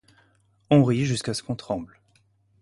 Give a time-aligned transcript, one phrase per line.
[0.71, 1.99] On rit jusqu’à ce qu’on tremble.